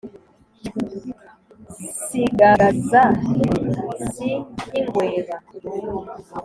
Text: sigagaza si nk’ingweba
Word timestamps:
sigagaza 2.05 3.03
si 4.13 4.27
nk’ingweba 4.67 5.37